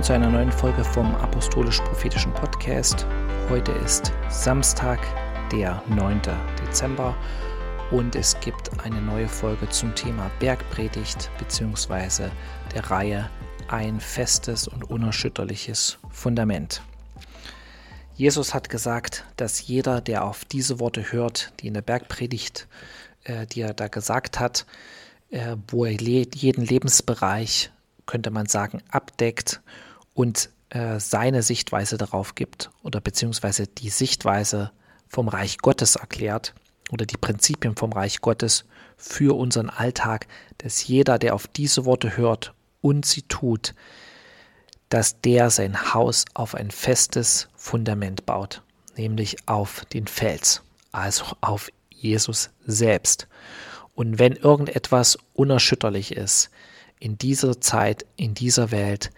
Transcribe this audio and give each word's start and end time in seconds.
Willkommen 0.00 0.22
zu 0.22 0.26
einer 0.26 0.38
neuen 0.38 0.52
Folge 0.52 0.82
vom 0.82 1.14
Apostolisch-Prophetischen 1.16 2.32
Podcast. 2.32 3.06
Heute 3.50 3.70
ist 3.72 4.10
Samstag, 4.30 4.98
der 5.52 5.82
9. 5.90 6.22
Dezember 6.58 7.14
und 7.90 8.16
es 8.16 8.40
gibt 8.40 8.80
eine 8.82 9.02
neue 9.02 9.28
Folge 9.28 9.68
zum 9.68 9.94
Thema 9.94 10.30
Bergpredigt 10.38 11.30
bzw. 11.38 12.30
der 12.74 12.90
Reihe 12.90 13.28
Ein 13.68 14.00
festes 14.00 14.68
und 14.68 14.84
unerschütterliches 14.84 15.98
Fundament. 16.08 16.80
Jesus 18.14 18.54
hat 18.54 18.70
gesagt, 18.70 19.26
dass 19.36 19.66
jeder, 19.66 20.00
der 20.00 20.24
auf 20.24 20.46
diese 20.46 20.80
Worte 20.80 21.12
hört, 21.12 21.52
die 21.60 21.66
in 21.66 21.74
der 21.74 21.82
Bergpredigt, 21.82 22.68
äh, 23.24 23.44
die 23.44 23.60
er 23.60 23.74
da 23.74 23.88
gesagt 23.88 24.40
hat, 24.40 24.64
äh, 25.28 25.56
wo 25.68 25.84
er 25.84 25.92
jeden 25.92 26.64
Lebensbereich 26.64 27.70
könnte 28.06 28.30
man 28.30 28.46
sagen, 28.46 28.82
abdeckt 28.90 29.60
und 30.14 30.50
äh, 30.70 31.00
seine 31.00 31.42
Sichtweise 31.42 31.96
darauf 31.96 32.34
gibt 32.34 32.70
oder 32.82 33.00
beziehungsweise 33.00 33.66
die 33.66 33.90
Sichtweise 33.90 34.70
vom 35.08 35.28
Reich 35.28 35.58
Gottes 35.58 35.96
erklärt 35.96 36.54
oder 36.90 37.06
die 37.06 37.16
Prinzipien 37.16 37.76
vom 37.76 37.92
Reich 37.92 38.20
Gottes 38.20 38.64
für 38.96 39.36
unseren 39.36 39.70
Alltag, 39.70 40.26
dass 40.58 40.86
jeder, 40.86 41.18
der 41.18 41.34
auf 41.34 41.46
diese 41.46 41.84
Worte 41.84 42.16
hört 42.16 42.54
und 42.80 43.06
sie 43.06 43.22
tut, 43.22 43.74
dass 44.88 45.20
der 45.20 45.50
sein 45.50 45.94
Haus 45.94 46.24
auf 46.34 46.54
ein 46.54 46.70
festes 46.70 47.48
Fundament 47.56 48.26
baut, 48.26 48.62
nämlich 48.96 49.36
auf 49.46 49.84
den 49.86 50.06
Fels, 50.06 50.62
also 50.92 51.24
auf 51.40 51.70
Jesus 51.90 52.50
selbst. 52.66 53.28
Und 53.94 54.18
wenn 54.18 54.34
irgendetwas 54.34 55.18
unerschütterlich 55.34 56.16
ist, 56.16 56.50
in 56.98 57.18
dieser 57.18 57.60
Zeit, 57.60 58.04
in 58.16 58.34
dieser 58.34 58.70
Welt, 58.70 59.10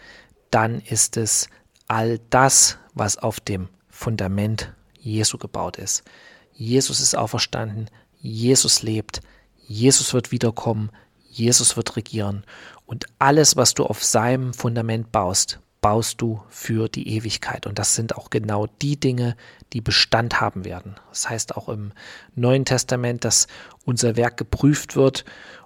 dann 0.53 0.81
ist 0.81 1.17
es 1.17 1.49
all 1.89 2.21
das, 2.31 2.79
was 2.95 3.19
auf 3.19 3.41
dem 3.41 3.69
Fundament 3.89 4.73
Jesu 5.01 5.39
gebaut 5.39 5.79
ist. 5.79 6.05
Jesus 6.53 7.01
ist 7.01 7.17
auferstanden, 7.17 7.91
Jesus 8.21 8.83
lebt, 8.83 9.21
Jesus 9.67 10.15
wird 10.15 10.31
wiederkommen, 10.31 10.91
Jesus 11.29 11.77
wird 11.77 11.97
regieren 11.97 12.45
und 12.87 13.07
alles, 13.19 13.57
was 13.57 13.75
du 13.75 13.85
auf 13.85 14.05
seinem 14.05 14.53
Fundament 14.53 15.11
baust, 15.11 15.61
baust 15.81 16.21
du 16.21 16.43
für 16.49 16.89
die 16.89 17.09
Ewigkeit. 17.17 17.67
Und 17.67 17.79
das 17.79 17.95
sind 17.95 18.17
auch 18.17 18.31
genau 18.31 18.67
die 18.83 19.01
Dinge, 19.01 19.35
die 19.73 19.81
Bestand 19.81 20.41
haben 20.41 20.65
werden. 20.65 20.97
Das 21.09 21.29
heißt 21.29 21.57
auch 21.57 21.69
im 21.69 21.93
Neuen 22.35 22.65
Testament, 22.65 23.25
dass 23.25 23.47
unser 23.85 24.17
Werk 24.17 24.37
geprüft 24.37 24.95
wird 24.95 25.25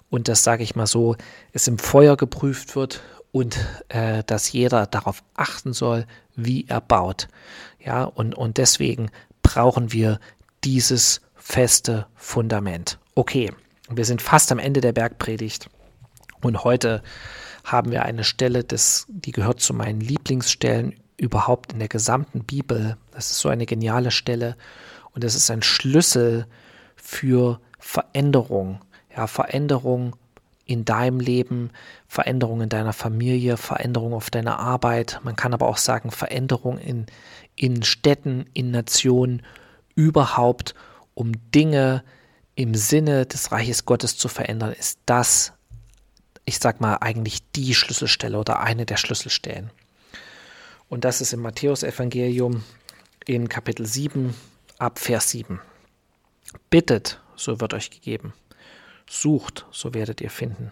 und 0.09 0.27
das 0.27 0.43
sage 0.43 0.63
ich 0.63 0.75
mal 0.75 0.87
so, 0.87 1.15
es 1.51 1.67
im 1.67 1.77
Feuer 1.77 2.15
geprüft 2.15 2.75
wird 2.75 3.01
und 3.37 3.59
äh, 3.89 4.23
dass 4.25 4.51
jeder 4.51 4.87
darauf 4.87 5.23
achten 5.35 5.71
soll, 5.71 6.07
wie 6.35 6.65
er 6.67 6.81
baut. 6.81 7.27
Ja, 7.79 8.03
und, 8.03 8.33
und 8.33 8.57
deswegen 8.57 9.11
brauchen 9.43 9.91
wir 9.93 10.19
dieses 10.63 11.21
feste 11.35 12.07
Fundament. 12.15 12.97
Okay, 13.13 13.53
wir 13.91 14.05
sind 14.05 14.23
fast 14.23 14.51
am 14.51 14.57
Ende 14.57 14.81
der 14.81 14.91
Bergpredigt 14.91 15.69
und 16.41 16.63
heute 16.63 17.03
haben 17.63 17.91
wir 17.91 18.05
eine 18.05 18.23
Stelle, 18.23 18.63
das, 18.63 19.05
die 19.07 19.33
gehört 19.33 19.59
zu 19.59 19.75
meinen 19.75 20.01
Lieblingsstellen 20.01 20.95
überhaupt 21.17 21.73
in 21.73 21.79
der 21.79 21.89
gesamten 21.89 22.43
Bibel. 22.43 22.97
Das 23.11 23.29
ist 23.29 23.39
so 23.39 23.49
eine 23.49 23.67
geniale 23.67 24.09
Stelle 24.09 24.57
und 25.11 25.23
es 25.23 25.35
ist 25.35 25.51
ein 25.51 25.61
Schlüssel 25.61 26.47
für 26.95 27.61
Veränderung 27.77 28.81
ja, 29.17 29.25
Veränderung 29.25 30.15
in 30.67 30.85
deinem 30.85 31.19
Leben, 31.19 31.71
Veränderung 32.07 32.61
in 32.61 32.69
deiner 32.69 32.93
Familie, 32.93 33.57
Veränderung 33.57 34.13
auf 34.13 34.29
deiner 34.29 34.59
Arbeit. 34.59 35.19
Man 35.23 35.35
kann 35.35 35.53
aber 35.53 35.67
auch 35.67 35.77
sagen, 35.77 36.11
Veränderung 36.11 36.77
in, 36.77 37.05
in 37.55 37.83
Städten, 37.83 38.45
in 38.53 38.71
Nationen, 38.71 39.41
überhaupt, 39.95 40.75
um 41.15 41.31
Dinge 41.55 42.03
im 42.55 42.75
Sinne 42.75 43.25
des 43.25 43.51
Reiches 43.51 43.85
Gottes 43.85 44.17
zu 44.17 44.27
verändern, 44.27 44.73
ist 44.73 44.99
das, 45.05 45.53
ich 46.45 46.59
sag 46.59 46.81
mal, 46.81 46.97
eigentlich 46.97 47.49
die 47.51 47.73
Schlüsselstelle 47.73 48.37
oder 48.37 48.59
eine 48.59 48.85
der 48.85 48.97
Schlüsselstellen. 48.97 49.71
Und 50.89 51.05
das 51.05 51.21
ist 51.21 51.33
im 51.33 51.41
Matthäusevangelium 51.41 52.63
in 53.25 53.49
Kapitel 53.49 53.85
7 53.85 54.33
ab 54.77 54.99
Vers 54.99 55.31
7. 55.31 55.59
Bittet, 56.69 57.21
so 57.35 57.59
wird 57.59 57.73
euch 57.73 57.89
gegeben. 57.89 58.33
Sucht, 59.09 59.65
so 59.71 59.93
werdet 59.93 60.21
ihr 60.21 60.29
finden. 60.29 60.71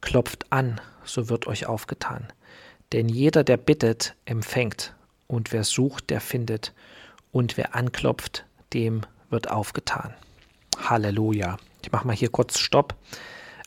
Klopft 0.00 0.50
an, 0.50 0.80
so 1.04 1.28
wird 1.28 1.46
euch 1.46 1.66
aufgetan. 1.66 2.32
Denn 2.92 3.08
jeder, 3.08 3.44
der 3.44 3.56
bittet, 3.56 4.14
empfängt, 4.24 4.94
und 5.26 5.52
wer 5.52 5.64
sucht, 5.64 6.10
der 6.10 6.20
findet, 6.20 6.72
und 7.32 7.56
wer 7.56 7.74
anklopft, 7.74 8.44
dem 8.72 9.02
wird 9.30 9.50
aufgetan. 9.50 10.14
Halleluja. 10.78 11.56
Ich 11.82 11.92
mache 11.92 12.06
mal 12.06 12.16
hier 12.16 12.30
kurz 12.30 12.58
Stopp. 12.58 12.94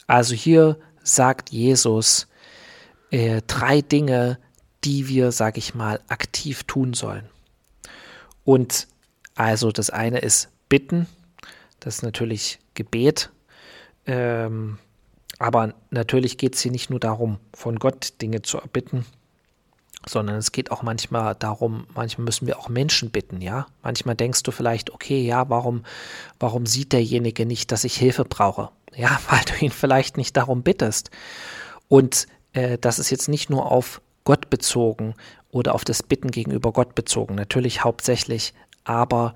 Also 0.07 0.33
hier 0.33 0.77
sagt 1.03 1.49
Jesus 1.49 2.27
äh, 3.11 3.41
drei 3.47 3.81
Dinge, 3.81 4.39
die 4.83 5.07
wir, 5.07 5.31
sage 5.31 5.59
ich 5.59 5.75
mal, 5.75 5.99
aktiv 6.07 6.63
tun 6.63 6.93
sollen. 6.93 7.27
Und 8.43 8.87
also 9.35 9.71
das 9.71 9.89
eine 9.89 10.19
ist 10.19 10.49
bitten, 10.69 11.07
das 11.79 11.95
ist 11.95 12.03
natürlich 12.03 12.59
Gebet, 12.73 13.29
ähm, 14.07 14.79
aber 15.39 15.73
natürlich 15.91 16.37
geht 16.37 16.55
es 16.55 16.61
hier 16.61 16.71
nicht 16.71 16.89
nur 16.89 16.99
darum, 16.99 17.37
von 17.53 17.77
Gott 17.77 18.13
Dinge 18.21 18.41
zu 18.41 18.57
erbitten, 18.57 19.05
sondern 20.07 20.37
es 20.37 20.51
geht 20.51 20.71
auch 20.71 20.81
manchmal 20.81 21.35
darum, 21.35 21.85
manchmal 21.93 22.25
müssen 22.25 22.47
wir 22.47 22.57
auch 22.57 22.69
Menschen 22.69 23.11
bitten, 23.11 23.41
ja. 23.41 23.67
Manchmal 23.83 24.15
denkst 24.15 24.43
du 24.43 24.51
vielleicht, 24.51 24.91
okay, 24.91 25.21
ja, 25.25 25.49
warum, 25.49 25.83
warum 26.39 26.65
sieht 26.65 26.93
derjenige 26.93 27.45
nicht, 27.45 27.71
dass 27.71 27.83
ich 27.83 27.97
Hilfe 27.97 28.25
brauche? 28.25 28.69
Ja, 28.95 29.19
weil 29.29 29.41
du 29.45 29.63
ihn 29.63 29.71
vielleicht 29.71 30.17
nicht 30.17 30.35
darum 30.37 30.63
bittest. 30.63 31.11
Und 31.87 32.27
äh, 32.53 32.77
das 32.77 32.99
ist 32.99 33.09
jetzt 33.09 33.27
nicht 33.27 33.49
nur 33.49 33.71
auf 33.71 34.01
Gott 34.23 34.49
bezogen 34.49 35.13
oder 35.51 35.75
auf 35.75 35.85
das 35.85 36.03
Bitten 36.03 36.31
gegenüber 36.31 36.71
Gott 36.73 36.95
bezogen, 36.95 37.35
natürlich 37.35 37.83
hauptsächlich, 37.83 38.53
aber 38.83 39.33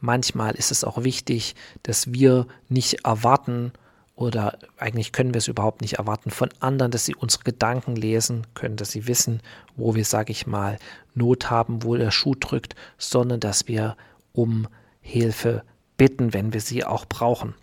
manchmal 0.00 0.54
ist 0.54 0.70
es 0.70 0.84
auch 0.84 1.02
wichtig, 1.02 1.54
dass 1.82 2.12
wir 2.12 2.46
nicht 2.68 3.04
erwarten, 3.04 3.72
oder 4.16 4.58
eigentlich 4.78 5.12
können 5.12 5.34
wir 5.34 5.38
es 5.38 5.48
überhaupt 5.48 5.80
nicht 5.80 5.94
erwarten 5.94 6.30
von 6.30 6.50
anderen, 6.60 6.92
dass 6.92 7.04
sie 7.04 7.16
unsere 7.16 7.42
Gedanken 7.42 7.96
lesen 7.96 8.46
können, 8.54 8.76
dass 8.76 8.92
sie 8.92 9.06
wissen, 9.08 9.40
wo 9.76 9.94
wir, 9.94 10.04
sage 10.04 10.30
ich 10.30 10.46
mal, 10.46 10.78
Not 11.14 11.50
haben, 11.50 11.82
wo 11.82 11.96
der 11.96 12.12
Schuh 12.12 12.34
drückt, 12.34 12.76
sondern 12.96 13.40
dass 13.40 13.66
wir 13.66 13.96
um 14.32 14.68
Hilfe 15.00 15.64
bitten, 15.96 16.32
wenn 16.32 16.52
wir 16.52 16.60
sie 16.60 16.84
auch 16.84 17.06
brauchen. 17.06 17.54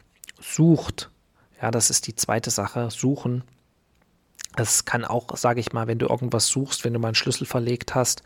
Sucht, 0.42 1.10
ja, 1.62 1.72
das 1.72 1.90
ist 1.90 2.08
die 2.08 2.16
zweite 2.16 2.50
Sache, 2.50 2.92
suchen. 2.92 3.44
Es 4.58 4.84
kann 4.84 5.06
auch, 5.06 5.38
sage 5.38 5.62
ich 5.62 5.72
mal, 5.72 5.88
wenn 5.88 6.00
du 6.00 6.08
irgendwas 6.08 6.48
suchst, 6.48 6.84
wenn 6.84 6.94
du 6.94 7.00
mal 7.00 7.10
einen 7.10 7.16
Schlüssel 7.16 7.46
verlegt 7.46 7.96
hast 7.96 8.24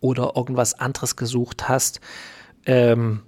oder 0.00 0.32
irgendwas 0.36 0.74
anderes 0.74 1.16
gesucht 1.16 1.68
hast, 1.68 2.00
ähm, 2.64 3.22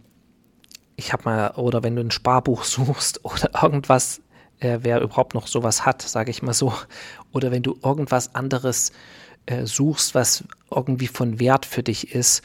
ich 0.97 1.13
habe 1.13 1.25
mal, 1.25 1.51
oder 1.53 1.83
wenn 1.83 1.97
du 1.97 2.03
ein 2.03 2.11
Sparbuch 2.11 2.65
suchst 2.65 3.25
oder 3.25 3.51
irgendwas, 3.63 4.21
äh, 4.61 4.79
wer 4.83 5.01
überhaupt 5.01 5.35
noch 5.35 5.47
sowas 5.47 5.85
hat, 5.87 6.03
sage 6.03 6.31
ich 6.31 6.43
mal 6.43 6.55
so, 6.55 6.73
oder 7.33 7.51
wenn 7.51 7.63
du 7.63 7.79
irgendwas 7.83 8.35
anderes 8.35 8.93
äh, 9.47 9.67
suchst, 9.67 10.15
was 10.15 10.45
irgendwie 10.71 11.09
von 11.09 11.41
Wert 11.41 11.67
für 11.67 11.83
dich 11.83 12.15
ist, 12.15 12.43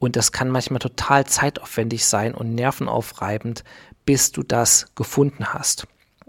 und 0.00 0.16
das 0.16 0.32
kann 0.32 0.48
manchmal 0.48 0.78
total 0.78 1.26
zeitaufwendig 1.26 2.06
sein 2.06 2.34
und 2.34 2.54
nervenaufreibend, 2.54 3.64
bis 4.06 4.32
du 4.32 4.42
das 4.42 4.86
gefunden 4.94 5.52
hast. 5.52 5.86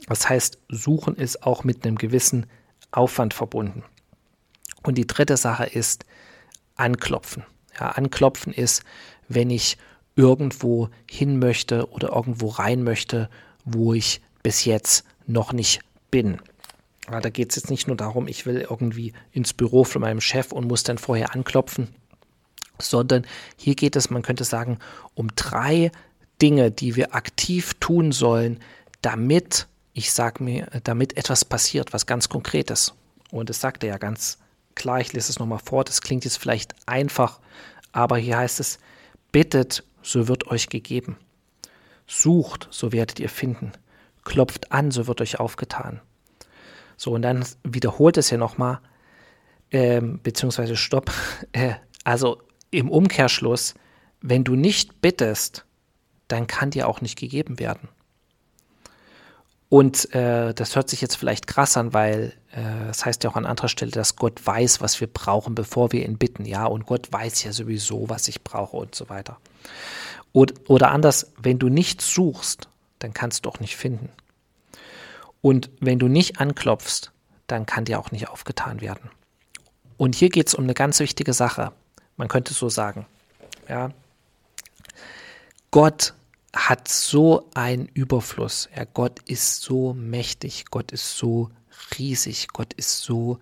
Das 0.08 0.28
heißt, 0.28 0.60
suchen 0.68 1.16
ist 1.16 1.44
auch 1.44 1.64
mit 1.64 1.86
einem 1.86 1.98
gewissen 1.98 2.48
Aufwand 2.92 3.34
verbunden. 3.34 3.84
Und 4.84 4.98
die 4.98 5.08
dritte 5.08 5.38
Sache 5.38 5.66
ist 5.66 6.06
anklopfen. 6.76 7.46
Ja, 7.80 7.92
anklopfen 7.92 8.54
ist, 8.54 8.84
wenn 9.30 9.50
ich 9.50 9.78
irgendwo 10.22 10.90
hin 11.10 11.40
möchte 11.40 11.90
oder 11.90 12.10
irgendwo 12.10 12.48
rein 12.48 12.84
möchte, 12.84 13.28
wo 13.66 13.94
ich 13.94 14.22
bis 14.44 14.66
jetzt 14.66 15.04
noch 15.26 15.52
nicht 15.52 15.82
bin. 16.12 16.40
Da 17.08 17.30
geht 17.30 17.50
es 17.50 17.56
jetzt 17.56 17.72
nicht 17.72 17.88
nur 17.88 17.98
darum, 17.98 18.28
ich 18.28 18.46
will 18.46 18.66
irgendwie 18.70 19.14
ins 19.32 19.54
Büro 19.54 19.84
von 19.84 20.02
meinem 20.02 20.22
Chef 20.22 20.52
und 20.52 20.68
muss 20.68 20.84
dann 20.84 21.00
vorher 21.00 21.34
anklopfen, 21.34 21.90
sondern 22.80 23.26
hier 23.58 23.74
geht 23.74 23.96
es, 23.96 24.12
man 24.12 24.22
könnte 24.22 24.44
sagen, 24.44 24.78
um 25.16 25.30
drei 25.36 25.92
Dinge, 26.42 26.70
die 26.70 26.96
wir 26.96 27.16
aktiv 27.16 27.74
tun 27.80 28.12
sollen, 28.12 28.60
damit, 29.02 29.68
ich 29.94 30.14
sage 30.14 30.44
mir, 30.44 30.68
damit 30.84 31.18
etwas 31.18 31.44
passiert, 31.44 31.94
was 31.94 32.06
ganz 32.06 32.30
Konkretes. 32.30 32.94
Und 33.32 33.50
es 33.50 33.60
sagt 33.60 33.84
er 33.84 33.90
ja 33.90 33.98
ganz 33.98 34.38
klar, 34.76 35.02
ich 35.02 35.14
lese 35.14 35.32
es 35.32 35.40
nochmal 35.40 35.60
vor, 35.60 35.84
das 35.84 36.02
klingt 36.02 36.26
jetzt 36.26 36.38
vielleicht 36.38 36.76
einfach, 36.86 37.40
aber 37.92 38.18
hier 38.18 38.38
heißt 38.38 38.60
es, 38.60 38.78
bittet, 39.32 39.84
so 40.04 40.28
wird 40.28 40.48
euch 40.48 40.70
gegeben. 40.70 41.18
Sucht, 42.08 42.68
so 42.72 42.92
werdet 42.92 43.20
ihr 43.20 43.30
finden. 43.30 43.72
Klopft 44.24 44.72
an, 44.72 44.92
so 44.92 45.08
wird 45.08 45.22
euch 45.22 45.40
aufgetan. 45.40 46.02
So, 46.98 47.12
und 47.12 47.24
dann 47.24 47.46
wiederholt 47.64 48.18
es 48.18 48.30
hier 48.30 48.38
nochmal, 48.38 48.80
ähm, 49.72 50.20
beziehungsweise 50.22 50.76
stopp. 50.76 51.12
Äh, 51.54 51.74
also 52.04 52.42
im 52.70 52.90
Umkehrschluss, 52.90 53.74
wenn 54.22 54.44
du 54.44 54.56
nicht 54.56 55.02
bittest, 55.02 55.66
dann 56.28 56.48
kann 56.48 56.72
dir 56.72 56.88
auch 56.88 57.02
nicht 57.02 57.18
gegeben 57.18 57.60
werden. 57.60 57.90
Und 59.68 60.14
äh, 60.14 60.54
das 60.54 60.76
hört 60.76 60.90
sich 60.90 61.02
jetzt 61.02 61.16
vielleicht 61.16 61.48
krass 61.48 61.78
an, 61.78 61.94
weil 61.94 62.34
äh, 62.52 62.88
das 62.88 63.06
heißt 63.06 63.24
ja 63.24 63.30
auch 63.30 63.36
an 63.36 63.46
anderer 63.46 63.70
Stelle, 63.70 63.92
dass 63.92 64.18
Gott 64.18 64.46
weiß, 64.46 64.82
was 64.82 65.00
wir 65.00 65.08
brauchen, 65.08 65.56
bevor 65.56 65.92
wir 65.92 66.06
ihn 66.06 66.18
bitten. 66.18 66.46
Ja, 66.46 66.66
und 66.66 66.86
Gott 66.86 67.12
weiß 67.12 67.44
ja 67.44 67.54
sowieso, 67.54 68.10
was 68.10 68.28
ich 68.28 68.44
brauche 68.44 68.78
und 68.78 68.96
so 68.96 69.10
weiter. 69.10 69.38
Oder, 70.34 70.92
anders, 70.92 71.32
wenn 71.38 71.60
du 71.60 71.70
nicht 71.70 72.02
suchst, 72.02 72.70
dann 73.00 73.14
kannst 73.14 73.46
du 73.46 73.50
auch 73.50 73.60
nicht 73.60 73.76
finden. 73.76 74.10
Und 75.42 75.70
wenn 75.80 76.00
du 76.00 76.08
nicht 76.08 76.40
anklopfst, 76.40 77.12
dann 77.48 77.66
kann 77.66 77.86
dir 77.86 78.00
auch 78.00 78.12
nicht 78.12 78.30
aufgetan 78.30 78.80
werden. 78.80 79.10
Und 79.98 80.16
hier 80.16 80.30
geht 80.30 80.48
es 80.48 80.56
um 80.56 80.64
eine 80.64 80.74
ganz 80.74 81.00
wichtige 81.00 81.34
Sache. 81.34 81.74
Man 82.16 82.28
könnte 82.28 82.54
so 82.54 82.70
sagen. 82.70 83.06
Ja. 83.68 83.92
Gott 85.72 86.14
hat 86.54 86.88
so 86.88 87.50
einen 87.54 87.88
Überfluss. 87.88 88.70
Ja, 88.76 88.86
Gott 88.86 89.20
ist 89.28 89.62
so 89.62 89.94
mächtig, 89.94 90.66
Gott 90.70 90.92
ist 90.92 91.18
so 91.18 91.50
riesig, 91.98 92.48
Gott 92.50 92.74
ist 92.74 93.02
so 93.02 93.40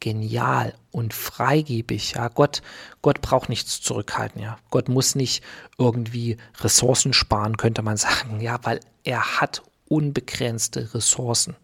genial 0.00 0.74
und 0.90 1.14
freigebig. 1.14 2.14
Ja, 2.16 2.28
Gott, 2.28 2.62
Gott 3.02 3.20
braucht 3.20 3.48
nichts 3.48 3.80
zurückhalten. 3.80 4.42
Ja, 4.42 4.58
Gott 4.70 4.88
muss 4.88 5.14
nicht 5.14 5.44
irgendwie 5.78 6.38
Ressourcen 6.60 7.12
sparen, 7.12 7.56
könnte 7.56 7.82
man 7.82 7.96
sagen. 7.98 8.40
Ja, 8.40 8.58
weil 8.62 8.80
er 9.04 9.40
hat 9.40 9.62
unbegrenzte 9.88 10.94
Ressourcen. 10.94 11.56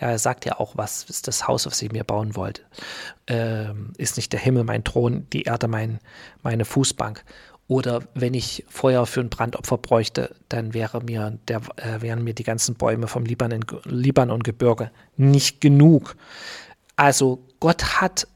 Ja, 0.00 0.08
er 0.08 0.18
sagt 0.18 0.44
ja 0.44 0.58
auch, 0.60 0.76
was 0.76 1.04
ist 1.04 1.26
das 1.26 1.48
Haus, 1.48 1.66
was 1.66 1.82
ich 1.82 1.92
mir 1.92 2.04
bauen 2.04 2.36
wollte? 2.36 2.62
Ähm, 3.26 3.92
ist 3.98 4.16
nicht 4.16 4.32
der 4.32 4.40
Himmel 4.40 4.64
mein 4.64 4.84
Thron, 4.84 5.26
die 5.32 5.42
Erde 5.42 5.66
mein, 5.66 5.98
meine 6.42 6.64
Fußbank? 6.64 7.24
Oder 7.66 8.02
wenn 8.14 8.34
ich 8.34 8.64
Feuer 8.68 9.06
für 9.06 9.20
ein 9.20 9.30
Brandopfer 9.30 9.78
bräuchte, 9.78 10.36
dann 10.48 10.72
wäre 10.72 11.02
mir 11.02 11.38
der, 11.48 11.62
äh, 11.76 12.00
wären 12.00 12.22
mir 12.22 12.34
die 12.34 12.44
ganzen 12.44 12.74
Bäume 12.76 13.08
vom 13.08 13.24
Libanon, 13.24 13.64
Libanon-Gebirge 13.84 14.90
nicht 15.16 15.60
genug. 15.60 16.16
Also 16.96 17.42
Gott 17.64 17.98
hat 18.02 18.28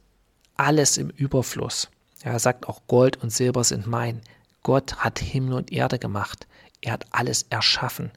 alles 0.56 0.96
im 0.96 1.10
Überfluss. 1.10 1.90
er 2.22 2.38
sagt 2.38 2.66
auch, 2.66 2.80
Gold 2.86 3.18
und 3.22 3.28
Silber 3.28 3.62
sind 3.62 3.86
mein. 3.86 4.22
Gott 4.62 4.96
hat 4.96 5.18
Himmel 5.18 5.52
und 5.52 5.70
Erde 5.70 5.98
gemacht. 5.98 6.46
Er 6.80 6.92
hat 6.92 7.04
alles 7.10 7.42
erschaffen. 7.50 8.10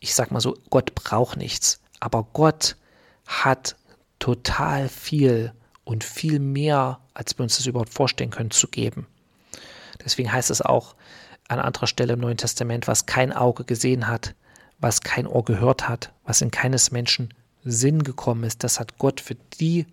Ich 0.00 0.14
sag 0.14 0.30
mal 0.30 0.40
so, 0.40 0.58
Gott 0.68 0.94
braucht 0.94 1.38
nichts. 1.38 1.80
Aber 1.98 2.28
Gott 2.34 2.76
hat 3.24 3.76
total 4.18 4.90
viel 4.90 5.54
und 5.84 6.04
viel 6.04 6.40
mehr, 6.40 7.00
als 7.14 7.38
wir 7.38 7.44
uns 7.44 7.56
das 7.56 7.64
überhaupt 7.64 7.94
vorstellen 7.94 8.28
können, 8.28 8.50
zu 8.50 8.68
geben. 8.68 9.06
Deswegen 10.04 10.30
heißt 10.30 10.50
es 10.50 10.60
auch 10.60 10.94
an 11.48 11.58
anderer 11.58 11.86
Stelle 11.86 12.12
im 12.12 12.20
Neuen 12.20 12.36
Testament, 12.36 12.86
was 12.86 13.06
kein 13.06 13.32
Auge 13.32 13.64
gesehen 13.64 14.08
hat, 14.08 14.34
was 14.78 15.00
kein 15.00 15.26
Ohr 15.26 15.46
gehört 15.46 15.88
hat, 15.88 16.12
was 16.24 16.42
in 16.42 16.50
keines 16.50 16.90
Menschen 16.90 17.32
Sinn 17.64 18.04
gekommen 18.04 18.44
ist, 18.44 18.62
das 18.62 18.78
hat 18.78 18.98
Gott 18.98 19.22
für 19.22 19.34
die 19.58 19.86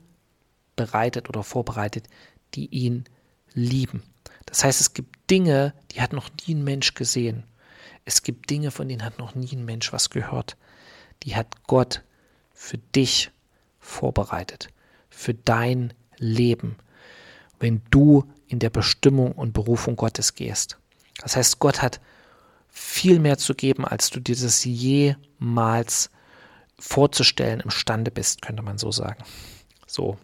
bereitet 0.75 1.29
oder 1.29 1.43
vorbereitet, 1.43 2.07
die 2.53 2.67
ihn 2.67 3.05
lieben. 3.53 4.03
Das 4.45 4.63
heißt, 4.63 4.81
es 4.81 4.93
gibt 4.93 5.29
Dinge, 5.29 5.73
die 5.91 6.01
hat 6.01 6.13
noch 6.13 6.29
nie 6.29 6.55
ein 6.55 6.63
Mensch 6.63 6.93
gesehen. 6.93 7.43
Es 8.05 8.21
gibt 8.21 8.49
Dinge, 8.49 8.71
von 8.71 8.87
denen 8.87 9.03
hat 9.03 9.17
noch 9.17 9.35
nie 9.35 9.53
ein 9.53 9.65
Mensch 9.65 9.91
was 9.91 10.09
gehört. 10.09 10.57
Die 11.23 11.35
hat 11.35 11.63
Gott 11.67 12.03
für 12.53 12.77
dich 12.77 13.31
vorbereitet, 13.79 14.69
für 15.09 15.33
dein 15.33 15.93
Leben. 16.17 16.77
Wenn 17.59 17.81
du 17.89 18.25
in 18.47 18.59
der 18.59 18.69
Bestimmung 18.69 19.31
und 19.31 19.53
Berufung 19.53 19.95
Gottes 19.95 20.35
gehst. 20.35 20.77
Das 21.21 21.35
heißt, 21.35 21.59
Gott 21.59 21.81
hat 21.81 21.99
viel 22.69 23.19
mehr 23.19 23.37
zu 23.37 23.55
geben, 23.55 23.85
als 23.85 24.09
du 24.09 24.19
dir 24.19 24.35
das 24.35 24.63
jemals 24.65 26.09
vorzustellen 26.77 27.61
imstande 27.61 28.11
bist, 28.11 28.41
könnte 28.41 28.61
man 28.61 28.77
so 28.77 28.91
sagen. 28.91 29.23
So. 29.87 30.17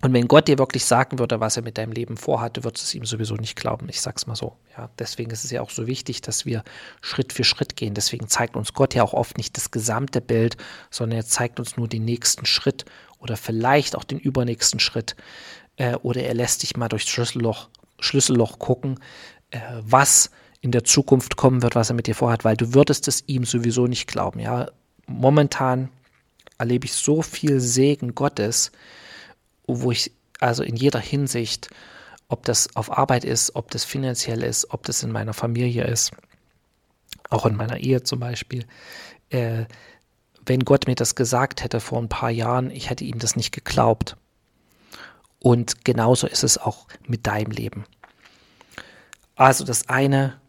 Und 0.00 0.12
wenn 0.12 0.28
Gott 0.28 0.46
dir 0.46 0.58
wirklich 0.58 0.84
sagen 0.84 1.18
würde, 1.18 1.40
was 1.40 1.56
er 1.56 1.64
mit 1.64 1.76
deinem 1.76 1.90
Leben 1.90 2.16
vorhat, 2.16 2.56
du 2.56 2.62
würdest 2.62 2.84
es 2.84 2.94
ihm 2.94 3.04
sowieso 3.04 3.34
nicht 3.34 3.56
glauben. 3.56 3.88
Ich 3.88 4.00
sag's 4.00 4.28
mal 4.28 4.36
so. 4.36 4.56
Ja, 4.76 4.90
deswegen 4.96 5.32
ist 5.32 5.44
es 5.44 5.50
ja 5.50 5.60
auch 5.60 5.70
so 5.70 5.88
wichtig, 5.88 6.20
dass 6.20 6.46
wir 6.46 6.62
Schritt 7.00 7.32
für 7.32 7.42
Schritt 7.42 7.74
gehen. 7.74 7.94
Deswegen 7.94 8.28
zeigt 8.28 8.54
uns 8.54 8.74
Gott 8.74 8.94
ja 8.94 9.02
auch 9.02 9.12
oft 9.12 9.36
nicht 9.38 9.56
das 9.56 9.72
gesamte 9.72 10.20
Bild, 10.20 10.56
sondern 10.90 11.18
er 11.18 11.26
zeigt 11.26 11.58
uns 11.58 11.76
nur 11.76 11.88
den 11.88 12.04
nächsten 12.04 12.46
Schritt 12.46 12.84
oder 13.18 13.36
vielleicht 13.36 13.96
auch 13.96 14.04
den 14.04 14.20
übernächsten 14.20 14.78
Schritt 14.78 15.16
äh, 15.78 15.96
oder 15.96 16.22
er 16.22 16.34
lässt 16.34 16.62
dich 16.62 16.76
mal 16.76 16.88
durchs 16.88 17.08
Schlüsselloch, 17.08 17.68
Schlüsselloch 17.98 18.60
gucken, 18.60 19.00
äh, 19.50 19.58
was 19.80 20.30
in 20.60 20.70
der 20.70 20.84
Zukunft 20.84 21.36
kommen 21.36 21.62
wird, 21.62 21.74
was 21.74 21.90
er 21.90 21.96
mit 21.96 22.06
dir 22.06 22.14
vorhat, 22.14 22.44
weil 22.44 22.56
du 22.56 22.72
würdest 22.72 23.08
es 23.08 23.24
ihm 23.26 23.44
sowieso 23.44 23.88
nicht 23.88 24.06
glauben. 24.06 24.38
Ja, 24.38 24.70
momentan 25.06 25.88
erlebe 26.56 26.86
ich 26.86 26.92
so 26.92 27.22
viel 27.22 27.60
Segen 27.60 28.14
Gottes, 28.14 28.72
wo 29.68 29.92
ich 29.92 30.12
also 30.40 30.62
in 30.62 30.76
jeder 30.76 31.00
Hinsicht, 31.00 31.68
ob 32.28 32.44
das 32.44 32.74
auf 32.76 32.96
Arbeit 32.96 33.24
ist, 33.24 33.54
ob 33.54 33.70
das 33.70 33.84
finanziell 33.84 34.42
ist, 34.42 34.70
ob 34.70 34.84
das 34.84 35.02
in 35.02 35.12
meiner 35.12 35.34
Familie 35.34 35.84
ist, 35.84 36.12
auch 37.30 37.46
in 37.46 37.56
meiner 37.56 37.78
Ehe 37.78 38.02
zum 38.02 38.20
Beispiel, 38.20 38.64
äh, 39.30 39.64
wenn 40.46 40.64
Gott 40.64 40.86
mir 40.86 40.94
das 40.94 41.14
gesagt 41.14 41.62
hätte 41.62 41.80
vor 41.80 41.98
ein 41.98 42.08
paar 42.08 42.30
Jahren, 42.30 42.70
ich 42.70 42.88
hätte 42.88 43.04
ihm 43.04 43.18
das 43.18 43.36
nicht 43.36 43.52
geglaubt. 43.52 44.16
Und 45.40 45.84
genauso 45.84 46.26
ist 46.26 46.42
es 46.42 46.58
auch 46.58 46.86
mit 47.06 47.26
deinem 47.26 47.52
Leben. 47.52 47.84
Also 49.36 49.64
das 49.64 49.88
eine, 49.88 50.40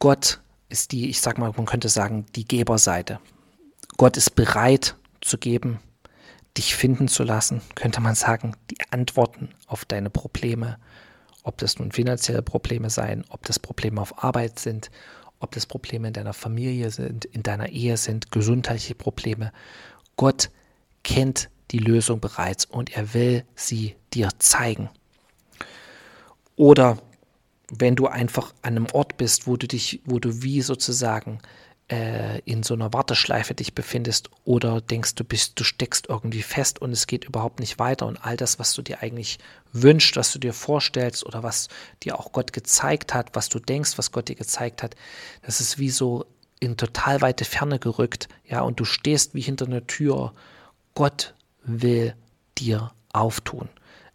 Gott 0.00 0.40
ist 0.68 0.92
die, 0.92 1.08
ich 1.08 1.20
sag 1.20 1.38
mal, 1.38 1.52
man 1.56 1.66
könnte 1.66 1.88
sagen, 1.88 2.26
die 2.34 2.46
Geberseite. 2.46 3.20
Gott 3.96 4.16
ist 4.16 4.34
bereit 4.34 4.96
zu 5.20 5.38
geben, 5.38 5.78
dich 6.56 6.76
finden 6.76 7.08
zu 7.08 7.24
lassen, 7.24 7.60
könnte 7.74 8.00
man 8.00 8.14
sagen, 8.14 8.56
die 8.70 8.78
Antworten 8.90 9.50
auf 9.66 9.84
deine 9.84 10.10
Probleme, 10.10 10.78
ob 11.42 11.58
das 11.58 11.78
nun 11.78 11.92
finanzielle 11.92 12.42
Probleme 12.42 12.90
seien, 12.90 13.24
ob 13.28 13.44
das 13.44 13.58
Probleme 13.58 14.00
auf 14.00 14.22
Arbeit 14.22 14.58
sind, 14.58 14.90
ob 15.40 15.52
das 15.52 15.66
Probleme 15.66 16.08
in 16.08 16.14
deiner 16.14 16.32
Familie 16.32 16.90
sind, 16.90 17.24
in 17.26 17.42
deiner 17.42 17.68
Ehe 17.68 17.96
sind, 17.96 18.30
gesundheitliche 18.30 18.94
Probleme. 18.94 19.52
Gott 20.16 20.50
kennt 21.02 21.50
die 21.70 21.78
Lösung 21.78 22.20
bereits 22.20 22.64
und 22.64 22.96
er 22.96 23.14
will 23.14 23.44
sie 23.54 23.96
dir 24.12 24.30
zeigen. 24.38 24.88
Oder 26.56 26.98
wenn 27.68 27.96
du 27.96 28.06
einfach 28.06 28.54
an 28.62 28.76
einem 28.76 28.86
Ort 28.92 29.16
bist, 29.16 29.46
wo 29.46 29.56
du 29.56 29.66
dich, 29.66 30.00
wo 30.04 30.18
du 30.18 30.42
wie 30.42 30.62
sozusagen 30.62 31.40
äh, 31.90 32.38
in 32.40 32.62
so 32.62 32.74
einer 32.74 32.92
Warteschleife 32.92 33.54
dich 33.54 33.74
befindest 33.74 34.30
oder 34.44 34.80
denkst, 34.80 35.14
du 35.16 35.24
bist, 35.24 35.60
du 35.60 35.64
steckst 35.64 36.08
irgendwie 36.08 36.42
fest 36.42 36.80
und 36.80 36.92
es 36.92 37.06
geht 37.06 37.24
überhaupt 37.24 37.60
nicht 37.60 37.78
weiter 37.78 38.06
und 38.06 38.24
all 38.24 38.36
das, 38.36 38.58
was 38.58 38.72
du 38.72 38.82
dir 38.82 39.02
eigentlich 39.02 39.38
wünschst, 39.72 40.16
was 40.16 40.32
du 40.32 40.38
dir 40.38 40.52
vorstellst 40.52 41.26
oder 41.26 41.42
was 41.42 41.68
dir 42.02 42.18
auch 42.18 42.32
Gott 42.32 42.52
gezeigt 42.52 43.12
hat, 43.12 43.34
was 43.34 43.48
du 43.48 43.58
denkst, 43.58 43.98
was 43.98 44.12
Gott 44.12 44.28
dir 44.28 44.36
gezeigt 44.36 44.82
hat, 44.82 44.96
das 45.42 45.60
ist 45.60 45.78
wie 45.78 45.90
so 45.90 46.24
in 46.60 46.76
total 46.76 47.20
weite 47.20 47.44
Ferne 47.44 47.78
gerückt, 47.78 48.28
ja, 48.46 48.62
und 48.62 48.80
du 48.80 48.84
stehst 48.84 49.34
wie 49.34 49.40
hinter 49.42 49.66
einer 49.66 49.86
Tür. 49.86 50.32
Gott 50.94 51.34
will 51.62 52.14
dir 52.56 52.92
auftun. 53.12 53.68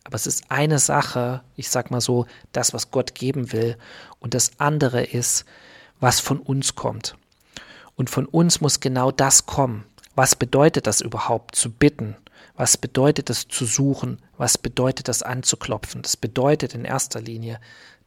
Aber 0.04 0.16
es 0.16 0.26
ist 0.26 0.50
eine 0.50 0.80
Sache, 0.80 1.44
ich 1.56 1.70
sag 1.70 1.92
mal 1.92 2.02
so, 2.02 2.26
das, 2.52 2.74
was 2.74 2.90
Gott 2.90 3.14
geben 3.14 3.52
will, 3.52 3.78
und 4.20 4.34
das 4.34 4.60
andere 4.60 5.04
ist, 5.04 5.46
was 6.00 6.20
von 6.20 6.40
uns 6.40 6.76
kommt. 6.76 7.16
Und 8.00 8.10
von 8.10 8.28
uns 8.28 8.62
muss 8.62 8.80
genau 8.80 9.12
das 9.12 9.46
kommen. 9.46 9.84
Was 10.16 10.34
bedeutet 10.34 10.88
das 10.88 11.02
überhaupt 11.02 11.56
zu 11.56 11.70
bitten? 11.70 12.16
Was 12.56 12.78
bedeutet 12.78 13.30
das 13.30 13.50
zu 13.50 13.66
suchen? 13.66 14.22
Was 14.38 14.58
bedeutet 14.58 15.10
das 15.10 15.22
anzuklopfen? 15.22 16.02
Das 16.02 16.16
bedeutet 16.16 16.74
in 16.76 16.86
erster 16.86 17.20
Linie, 17.20 17.60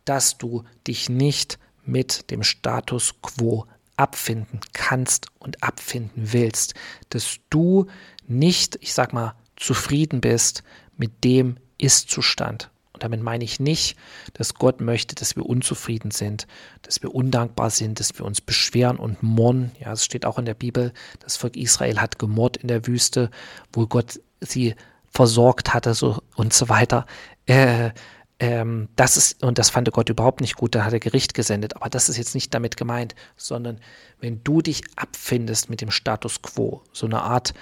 dass 0.06 0.38
du 0.38 0.64
dich 0.86 1.10
nicht 1.10 1.58
mit 1.84 2.30
dem 2.30 2.42
Status 2.42 3.16
quo 3.20 3.66
abfinden 3.98 4.60
kannst 4.72 5.26
und 5.38 5.62
abfinden 5.62 6.32
willst, 6.32 6.72
dass 7.10 7.36
du 7.50 7.86
nicht, 8.26 8.78
ich 8.80 8.94
sag 8.94 9.12
mal, 9.12 9.34
zufrieden 9.56 10.22
bist 10.22 10.62
mit 10.96 11.22
dem 11.22 11.58
Ist-Zustand. 11.76 12.70
Damit 13.02 13.20
meine 13.20 13.42
ich 13.42 13.58
nicht, 13.58 13.96
dass 14.34 14.54
Gott 14.54 14.80
möchte, 14.80 15.16
dass 15.16 15.34
wir 15.34 15.44
unzufrieden 15.44 16.12
sind, 16.12 16.46
dass 16.82 17.02
wir 17.02 17.12
undankbar 17.12 17.70
sind, 17.70 17.98
dass 17.98 18.16
wir 18.16 18.24
uns 18.24 18.40
beschweren 18.40 18.96
und 18.96 19.22
murren. 19.22 19.72
Ja, 19.80 19.92
es 19.92 20.04
steht 20.04 20.24
auch 20.24 20.38
in 20.38 20.44
der 20.44 20.54
Bibel, 20.54 20.92
das 21.18 21.36
Volk 21.36 21.56
Israel 21.56 22.00
hat 22.00 22.20
gemurrt 22.20 22.56
in 22.56 22.68
der 22.68 22.86
Wüste, 22.86 23.30
wo 23.72 23.88
Gott 23.88 24.20
sie 24.40 24.76
versorgt 25.10 25.74
hatte 25.74 25.94
so 25.94 26.22
und 26.36 26.52
so 26.52 26.68
weiter. 26.68 27.06
Äh, 27.46 27.90
ähm, 28.38 28.88
das 28.96 29.16
ist, 29.16 29.42
und 29.44 29.58
das 29.58 29.70
fand 29.70 29.90
Gott 29.92 30.08
überhaupt 30.08 30.40
nicht 30.40 30.56
gut, 30.56 30.74
da 30.74 30.84
hat 30.84 30.92
er 30.92 31.00
Gericht 31.00 31.34
gesendet. 31.34 31.76
Aber 31.76 31.88
das 31.88 32.08
ist 32.08 32.16
jetzt 32.16 32.34
nicht 32.34 32.54
damit 32.54 32.76
gemeint, 32.76 33.14
sondern 33.36 33.80
wenn 34.20 34.42
du 34.44 34.62
dich 34.62 34.82
abfindest 34.96 35.70
mit 35.70 35.80
dem 35.80 35.90
Status 35.90 36.40
quo, 36.40 36.82
so 36.92 37.06
eine 37.06 37.22
Art, 37.22 37.52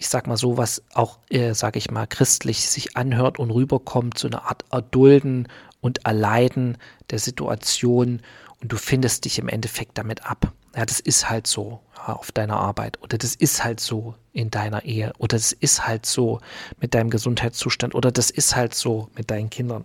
ich 0.00 0.08
sag 0.08 0.26
mal 0.26 0.38
so, 0.38 0.56
was 0.56 0.82
auch, 0.94 1.18
äh, 1.28 1.52
sage 1.52 1.78
ich 1.78 1.90
mal, 1.90 2.06
christlich 2.06 2.66
sich 2.70 2.96
anhört 2.96 3.38
und 3.38 3.50
rüberkommt, 3.50 4.16
so 4.18 4.28
eine 4.28 4.44
Art 4.44 4.64
Erdulden 4.70 5.46
und 5.82 6.06
Erleiden 6.06 6.78
der 7.10 7.18
Situation. 7.18 8.22
Und 8.62 8.72
du 8.72 8.78
findest 8.78 9.26
dich 9.26 9.38
im 9.38 9.46
Endeffekt 9.46 9.98
damit 9.98 10.24
ab. 10.24 10.54
Ja, 10.74 10.86
das 10.86 11.00
ist 11.00 11.28
halt 11.28 11.46
so 11.46 11.80
ja, 11.98 12.14
auf 12.14 12.32
deiner 12.32 12.56
Arbeit. 12.56 12.98
Oder 13.02 13.18
das 13.18 13.34
ist 13.34 13.62
halt 13.62 13.78
so 13.78 14.14
in 14.32 14.50
deiner 14.50 14.86
Ehe. 14.86 15.12
Oder 15.18 15.36
das 15.36 15.52
ist 15.52 15.86
halt 15.86 16.06
so 16.06 16.40
mit 16.80 16.94
deinem 16.94 17.10
Gesundheitszustand. 17.10 17.94
Oder 17.94 18.10
das 18.10 18.30
ist 18.30 18.56
halt 18.56 18.72
so 18.72 19.10
mit 19.14 19.30
deinen 19.30 19.50
Kindern. 19.50 19.84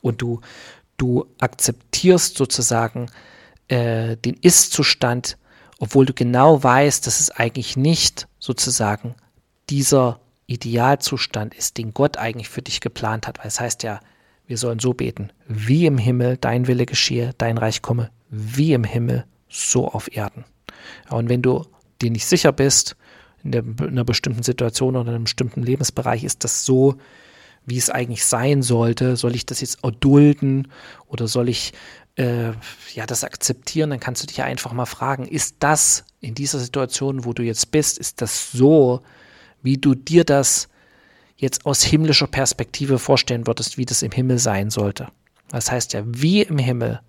Und 0.00 0.22
du 0.22 0.40
du 0.98 1.26
akzeptierst 1.40 2.36
sozusagen 2.36 3.10
äh, 3.66 4.16
den 4.18 4.34
Ist-Zustand, 4.34 5.36
obwohl 5.80 6.06
du 6.06 6.14
genau 6.14 6.62
weißt, 6.62 7.04
dass 7.08 7.18
es 7.18 7.30
eigentlich 7.32 7.76
nicht 7.76 8.28
sozusagen 8.38 9.16
dieser 9.70 10.20
Idealzustand 10.46 11.54
ist, 11.54 11.76
den 11.78 11.92
Gott 11.92 12.16
eigentlich 12.16 12.48
für 12.48 12.62
dich 12.62 12.80
geplant 12.80 13.26
hat, 13.26 13.38
weil 13.38 13.48
es 13.48 13.60
heißt 13.60 13.82
ja, 13.82 14.00
wir 14.46 14.56
sollen 14.56 14.78
so 14.78 14.94
beten, 14.94 15.30
wie 15.46 15.86
im 15.86 15.98
Himmel 15.98 16.38
dein 16.38 16.66
Wille 16.66 16.86
geschehe, 16.86 17.32
dein 17.36 17.58
Reich 17.58 17.82
komme, 17.82 18.10
wie 18.30 18.72
im 18.72 18.84
Himmel, 18.84 19.26
so 19.48 19.88
auf 19.88 20.14
Erden. 20.14 20.44
Ja, 21.10 21.16
und 21.16 21.28
wenn 21.28 21.42
du 21.42 21.66
dir 22.00 22.10
nicht 22.10 22.26
sicher 22.26 22.52
bist, 22.52 22.96
in, 23.44 23.52
der, 23.52 23.62
in 23.62 23.88
einer 23.88 24.04
bestimmten 24.04 24.42
Situation 24.42 24.96
oder 24.96 25.08
in 25.10 25.14
einem 25.16 25.24
bestimmten 25.24 25.62
Lebensbereich, 25.62 26.24
ist 26.24 26.44
das 26.44 26.64
so, 26.64 26.96
wie 27.66 27.76
es 27.76 27.90
eigentlich 27.90 28.24
sein 28.24 28.62
sollte? 28.62 29.16
Soll 29.16 29.34
ich 29.34 29.44
das 29.44 29.60
jetzt 29.60 29.84
erdulden 29.84 30.68
oder 31.06 31.28
soll 31.28 31.48
ich 31.48 31.74
äh, 32.16 32.52
ja 32.94 33.06
das 33.06 33.24
akzeptieren? 33.24 33.90
Dann 33.90 34.00
kannst 34.00 34.22
du 34.22 34.26
dich 34.26 34.42
einfach 34.42 34.72
mal 34.72 34.86
fragen, 34.86 35.26
ist 35.26 35.56
das 35.60 36.04
in 36.20 36.34
dieser 36.34 36.58
Situation, 36.58 37.24
wo 37.24 37.32
du 37.32 37.42
jetzt 37.42 37.70
bist, 37.70 37.98
ist 37.98 38.22
das 38.22 38.50
so, 38.50 39.02
wie 39.62 39.78
du 39.78 39.94
dir 39.94 40.24
das 40.24 40.68
jetzt 41.36 41.66
aus 41.66 41.82
himmlischer 41.82 42.26
Perspektive 42.26 42.98
vorstellen 42.98 43.46
würdest, 43.46 43.78
wie 43.78 43.86
das 43.86 44.02
im 44.02 44.10
Himmel 44.10 44.38
sein 44.38 44.70
sollte. 44.70 45.08
Das 45.48 45.70
heißt 45.70 45.92
ja, 45.92 46.02
wie 46.04 46.42
im 46.42 46.58
Himmel, 46.58 47.00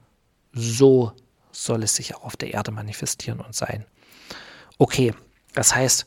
so 0.54 1.14
soll 1.52 1.84
es 1.84 1.96
sich 1.96 2.16
auch 2.16 2.24
auf 2.24 2.38
der 2.38 2.54
Erde 2.54 2.72
manifestieren 2.72 3.40
und 3.40 3.56
sein. 3.56 3.86
Okay, 4.78 5.14
das 5.54 5.76
heißt, 5.76 6.06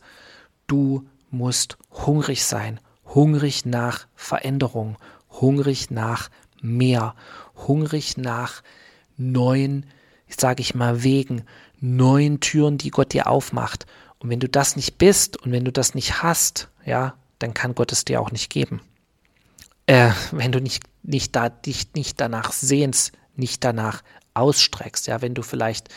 du 0.67 1.07
musst 1.31 1.77
hungrig 1.91 2.45
sein, 2.45 2.81
hungrig 3.05 3.65
nach 3.67 4.07
Veränderung, 4.15 4.97
hungrig 5.29 5.91
nach 5.91 6.31
mehr, 6.61 7.15
hungrig 7.67 8.17
nach 8.17 8.63
neuen, 9.17 9.87
sage 10.29 10.63
ich 10.63 10.75
mal, 10.75 11.03
Wegen, 11.03 11.45
neuen 11.81 12.41
Türen, 12.41 12.79
die 12.79 12.91
Gott 12.91 13.13
dir 13.13 13.27
aufmacht. 13.27 13.87
Und 14.23 14.31
wenn 14.31 14.41
du 14.41 14.49
das 14.49 14.77
nicht 14.77 14.99
bist 14.99 15.37
und 15.37 15.51
wenn 15.51 15.65
du 15.65 15.73
das 15.73 15.95
nicht 15.95 16.23
hast, 16.23 16.69
ja, 16.85 17.15
dann 17.41 17.55
kann 17.55 17.75
Gott 17.75 17.91
es 17.91 18.05
dir 18.05 18.21
auch 18.21 18.31
nicht 18.31 18.51
geben. 18.51 18.81
Äh, 19.87 20.13
wenn 20.31 20.53
du 20.53 20.61
nicht, 20.61 20.85
nicht, 21.03 21.35
da, 21.35 21.49
dich 21.49 21.95
nicht 21.95 22.21
danach 22.21 22.53
sehnst, 22.53 23.13
nicht 23.35 23.65
danach 23.65 24.03
ausstreckst, 24.35 25.09
ja, 25.09 25.23
wenn 25.23 25.35
du 25.35 25.43
vielleicht 25.43 25.89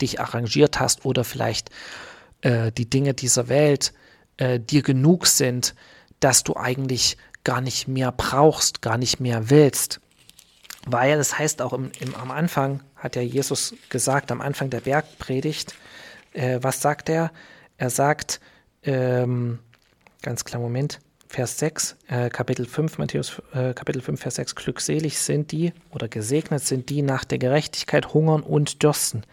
dich 0.00 0.18
arrangiert 0.18 0.80
hast 0.80 1.04
oder 1.04 1.24
vielleicht 1.24 1.70
äh, 2.40 2.72
die 2.72 2.88
Dinge 2.88 3.12
dieser 3.12 3.48
Welt 3.48 3.92
äh, 4.38 4.58
dir 4.58 4.80
genug 4.82 5.26
sind, 5.26 5.74
dass 6.20 6.42
du 6.42 6.56
eigentlich 6.56 7.18
gar 7.44 7.60
nicht 7.60 7.86
mehr 7.86 8.12
brauchst, 8.12 8.80
gar 8.80 8.96
nicht 8.96 9.20
mehr 9.20 9.50
willst. 9.50 10.00
Weil 10.86 11.18
das 11.18 11.38
heißt 11.38 11.60
auch 11.60 11.74
im, 11.74 11.92
im, 12.00 12.14
am 12.14 12.30
Anfang, 12.30 12.82
hat 12.96 13.14
ja 13.14 13.22
Jesus 13.22 13.74
gesagt, 13.90 14.32
am 14.32 14.40
Anfang 14.40 14.70
der 14.70 14.80
Bergpredigt, 14.80 15.74
äh, 16.32 16.58
was 16.62 16.80
sagt 16.80 17.10
er? 17.10 17.30
Er 17.76 17.90
sagt, 17.90 18.40
ähm, 18.82 19.58
Ganz 20.24 20.46
klar, 20.46 20.58
Moment. 20.62 21.00
Vers 21.28 21.58
6, 21.58 21.96
äh, 22.08 22.30
Kapitel 22.30 22.64
5, 22.64 22.96
Matthäus 22.96 23.42
äh, 23.52 23.74
Kapitel 23.74 24.00
5, 24.00 24.18
Vers 24.18 24.36
6, 24.36 24.54
glückselig 24.54 25.18
sind 25.18 25.52
die 25.52 25.74
oder 25.90 26.08
gesegnet 26.08 26.64
sind 26.64 26.88
die 26.88 27.02
nach 27.02 27.24
der 27.24 27.36
Gerechtigkeit 27.36 28.14
hungern 28.14 28.42
und 28.42 28.82
dürsten, 28.82 29.26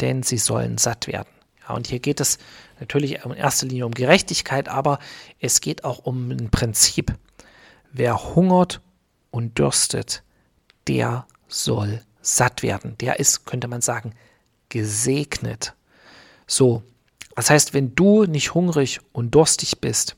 denn 0.00 0.22
sie 0.22 0.38
sollen 0.38 0.78
satt 0.78 1.08
werden. 1.08 1.28
Ja, 1.60 1.74
und 1.74 1.88
hier 1.88 1.98
geht 1.98 2.20
es 2.20 2.38
natürlich 2.78 3.22
in 3.22 3.32
erster 3.32 3.66
Linie 3.66 3.84
um 3.84 3.92
Gerechtigkeit, 3.92 4.70
aber 4.70 4.98
es 5.40 5.60
geht 5.60 5.84
auch 5.84 5.98
um 6.06 6.30
ein 6.30 6.50
Prinzip. 6.50 7.12
Wer 7.92 8.34
hungert 8.34 8.80
und 9.30 9.58
dürstet, 9.58 10.22
der 10.88 11.26
soll 11.48 12.00
satt 12.22 12.62
werden. 12.62 12.96
Der 13.02 13.20
ist, 13.20 13.44
könnte 13.44 13.68
man 13.68 13.82
sagen, 13.82 14.14
gesegnet. 14.70 15.74
So, 16.46 16.82
das 17.36 17.50
heißt, 17.50 17.74
wenn 17.74 17.94
du 17.94 18.24
nicht 18.24 18.54
hungrig 18.54 19.00
und 19.12 19.34
durstig 19.34 19.80
bist, 19.80 20.16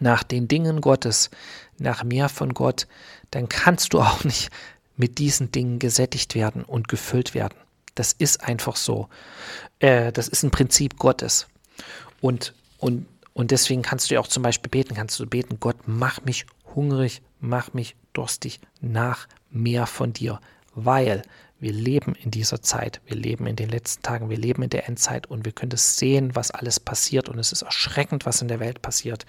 nach 0.00 0.22
den 0.22 0.48
Dingen 0.48 0.80
Gottes, 0.80 1.30
nach 1.78 2.04
mehr 2.04 2.28
von 2.28 2.54
Gott, 2.54 2.86
dann 3.30 3.48
kannst 3.48 3.92
du 3.92 4.00
auch 4.00 4.24
nicht 4.24 4.50
mit 4.96 5.18
diesen 5.18 5.52
Dingen 5.52 5.78
gesättigt 5.78 6.34
werden 6.34 6.64
und 6.64 6.88
gefüllt 6.88 7.34
werden. 7.34 7.54
Das 7.94 8.12
ist 8.12 8.42
einfach 8.42 8.76
so. 8.76 9.08
Äh, 9.78 10.12
das 10.12 10.28
ist 10.28 10.42
ein 10.42 10.50
Prinzip 10.50 10.98
Gottes. 10.98 11.46
Und, 12.20 12.54
und, 12.78 13.06
und 13.32 13.50
deswegen 13.50 13.82
kannst 13.82 14.10
du 14.10 14.14
ja 14.14 14.20
auch 14.20 14.28
zum 14.28 14.42
Beispiel 14.42 14.70
beten, 14.70 14.94
kannst 14.94 15.18
du 15.18 15.26
beten, 15.26 15.58
Gott, 15.60 15.76
mach 15.86 16.22
mich 16.22 16.46
hungrig, 16.74 17.22
mach 17.40 17.72
mich 17.72 17.96
durstig 18.12 18.60
nach 18.80 19.28
mehr 19.50 19.86
von 19.86 20.12
dir, 20.12 20.40
weil 20.74 21.22
wir 21.62 21.72
leben 21.72 22.16
in 22.16 22.32
dieser 22.32 22.60
Zeit, 22.60 23.00
wir 23.06 23.14
leben 23.14 23.46
in 23.46 23.54
den 23.54 23.68
letzten 23.68 24.02
Tagen, 24.02 24.28
wir 24.28 24.36
leben 24.36 24.64
in 24.64 24.70
der 24.70 24.88
Endzeit 24.88 25.26
und 25.26 25.44
wir 25.44 25.52
können 25.52 25.70
das 25.70 25.96
sehen, 25.96 26.34
was 26.34 26.50
alles 26.50 26.80
passiert 26.80 27.28
und 27.28 27.38
es 27.38 27.52
ist 27.52 27.62
erschreckend, 27.62 28.26
was 28.26 28.42
in 28.42 28.48
der 28.48 28.58
Welt 28.58 28.82
passiert. 28.82 29.26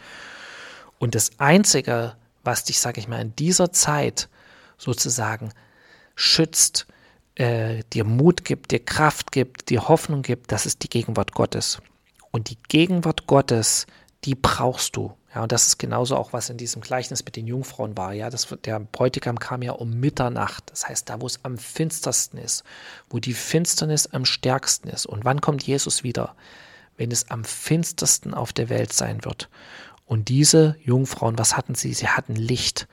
Und 0.98 1.14
das 1.14 1.40
Einzige, 1.40 2.16
was 2.44 2.64
dich, 2.64 2.80
sage 2.80 3.00
ich 3.00 3.08
mal, 3.08 3.22
in 3.22 3.36
dieser 3.36 3.72
Zeit 3.72 4.30
sozusagen 4.80 5.52
schützt, 6.16 6.88
äh, 7.36 7.84
dir 7.94 8.04
Mut 8.04 8.44
gibt, 8.46 8.72
dir 8.72 8.84
Kraft 8.84 9.32
gibt, 9.32 9.70
dir 9.70 9.88
Hoffnung 9.88 10.24
gibt, 10.24 10.52
das 10.52 10.66
ist 10.66 10.82
die 10.82 10.90
Gegenwart 10.90 11.34
Gottes. 11.34 11.84
Und 12.32 12.50
die 12.50 12.58
Gegenwart 12.68 13.28
Gottes, 13.28 13.86
die 14.26 14.34
brauchst 14.34 14.96
du. 14.96 15.14
Ja, 15.34 15.42
und 15.44 15.52
das 15.52 15.66
ist 15.66 15.80
genauso 15.80 16.16
auch, 16.16 16.32
was 16.32 16.50
in 16.50 16.58
diesem 16.58 16.82
Gleichnis 16.82 17.26
mit 17.26 17.36
den 17.36 17.48
Jungfrauen 17.48 17.98
war. 17.98 18.14
Ja, 18.14 18.30
das, 18.30 18.56
der 18.66 18.80
Bräutigam 18.80 19.40
kam 19.40 19.64
ja 19.64 19.72
um 19.72 20.00
Mitternacht. 20.00 20.70
Das 20.70 20.88
heißt, 20.88 21.10
da, 21.10 21.22
wo 21.22 21.26
es 21.26 21.40
am 21.44 21.58
finstersten 21.58 22.38
ist, 22.38 22.64
wo 23.10 23.20
die 23.20 23.34
Finsternis 23.34 24.08
am 24.08 24.26
stärksten 24.26 24.90
ist. 24.90 25.08
Und 25.08 25.26
wann 25.26 25.42
kommt 25.42 25.64
Jesus 25.64 26.04
wieder? 26.04 26.36
Wenn 26.98 27.10
es 27.12 27.32
am 27.32 27.44
finstersten 27.44 28.36
auf 28.36 28.54
der 28.54 28.70
Welt 28.70 28.94
sein 28.94 29.26
wird. 29.26 29.50
Und 30.06 30.30
diese 30.30 30.76
Jungfrauen, 30.84 31.40
was 31.40 31.58
hatten 31.58 31.74
sie? 31.74 31.94
Sie 31.94 32.08
hatten 32.08 32.36
Licht, 32.36 32.88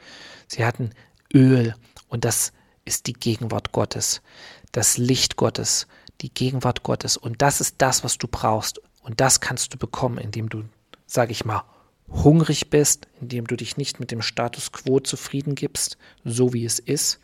sie 0.47 0.65
hatten 0.65 0.93
Öl 1.35 1.75
und 2.09 2.25
das 2.25 2.53
ist 2.85 3.07
die 3.07 3.13
Gegenwart 3.13 3.73
Gottes, 3.73 4.23
das 4.73 4.97
Licht 4.97 5.37
Gottes, 5.37 5.87
die 6.23 6.33
Gegenwart 6.33 6.83
Gottes. 6.83 7.17
Und 7.17 7.43
das 7.43 7.61
ist 7.61 7.77
das, 7.79 8.05
was 8.05 8.17
du 8.17 8.27
brauchst. 8.27 8.81
Und 9.03 9.21
das 9.21 9.41
kannst 9.41 9.75
du 9.75 9.79
bekommen, 9.79 10.19
indem 10.19 10.49
du, 10.49 10.65
sage 11.07 11.33
ich 11.33 11.45
mal, 11.45 11.65
hungrig 12.11 12.71
bist, 12.71 13.07
indem 13.21 13.47
du 13.47 13.57
dich 13.57 13.77
nicht 13.77 14.01
mit 14.01 14.11
dem 14.11 14.23
Status 14.23 14.73
quo 14.73 15.01
zufrieden 15.01 15.55
gibst, 15.55 15.97
so 16.25 16.53
wie 16.53 16.65
es 16.65 16.79
ist. 16.79 17.21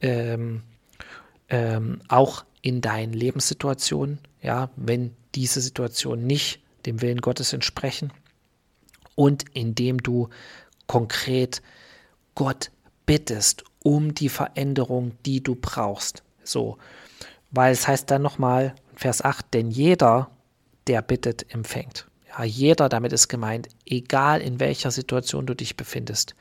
Ähm, 0.00 0.62
ähm, 1.48 2.00
auch 2.08 2.44
in 2.62 2.80
deinen 2.80 3.12
Lebenssituationen, 3.12 4.18
ja, 4.40 4.70
wenn 4.76 5.14
diese 5.34 5.60
Situationen 5.60 6.26
nicht 6.26 6.60
dem 6.86 7.02
Willen 7.02 7.20
Gottes 7.20 7.52
entsprechen 7.52 8.12
und 9.14 9.44
indem 9.52 10.02
du 10.02 10.28
konkret 10.86 11.62
Gott 12.34 12.70
bittest 13.06 13.64
um 13.82 14.14
die 14.14 14.28
Veränderung, 14.28 15.12
die 15.26 15.42
du 15.42 15.54
brauchst. 15.54 16.22
So, 16.42 16.78
weil 17.50 17.72
es 17.72 17.86
heißt 17.86 18.10
dann 18.10 18.22
nochmal, 18.22 18.74
Vers 18.94 19.22
8, 19.22 19.52
denn 19.52 19.70
jeder, 19.70 20.30
der 20.86 21.02
bittet, 21.02 21.52
empfängt. 21.52 22.06
Ja, 22.36 22.44
jeder, 22.44 22.88
damit 22.88 23.12
ist 23.12 23.28
gemeint, 23.28 23.68
egal 23.86 24.40
in 24.40 24.58
welcher 24.60 24.90
Situation 24.90 25.46
du 25.46 25.54
dich 25.54 25.76
befindest, 25.76 26.34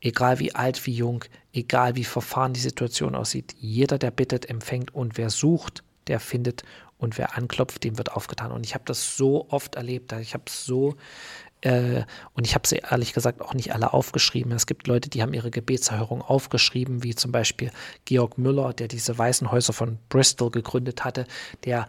egal 0.00 0.38
wie 0.38 0.54
alt, 0.54 0.84
wie 0.86 0.92
jung, 0.92 1.24
egal 1.52 1.96
wie 1.96 2.04
verfahren 2.04 2.52
die 2.52 2.60
Situation 2.60 3.14
aussieht, 3.14 3.54
jeder, 3.58 3.98
der 3.98 4.10
bittet, 4.10 4.48
empfängt 4.50 4.94
und 4.94 5.16
wer 5.16 5.30
sucht, 5.30 5.82
der 6.06 6.20
findet 6.20 6.64
und 6.98 7.16
wer 7.16 7.36
anklopft, 7.36 7.84
dem 7.84 7.96
wird 7.96 8.12
aufgetan. 8.12 8.52
Und 8.52 8.66
ich 8.66 8.74
habe 8.74 8.84
das 8.86 9.16
so 9.16 9.46
oft 9.50 9.76
erlebt, 9.76 10.12
ich 10.12 10.34
habe 10.34 10.44
es 10.46 10.64
so 10.64 10.96
äh, 11.62 12.02
und 12.34 12.46
ich 12.46 12.54
habe 12.54 12.68
sie 12.68 12.76
ehrlich 12.76 13.12
gesagt 13.14 13.40
auch 13.40 13.54
nicht 13.54 13.72
alle 13.72 13.92
aufgeschrieben. 13.92 14.52
Es 14.52 14.66
gibt 14.66 14.86
Leute, 14.86 15.08
die 15.08 15.22
haben 15.22 15.34
ihre 15.34 15.50
Gebetserhörung 15.50 16.22
aufgeschrieben, 16.22 17.02
wie 17.02 17.14
zum 17.14 17.32
Beispiel 17.32 17.70
Georg 18.04 18.38
Müller, 18.38 18.72
der 18.72 18.88
diese 18.88 19.18
Waisenhäuser 19.18 19.72
von 19.72 19.98
Bristol 20.08 20.50
gegründet 20.50 21.04
hatte, 21.04 21.26
der 21.64 21.86